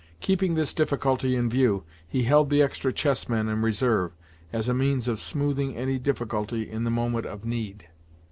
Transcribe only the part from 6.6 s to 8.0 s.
in the moment of need.